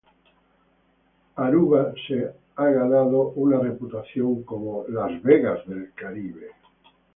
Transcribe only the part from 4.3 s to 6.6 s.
como "Las Vegas del Caribe.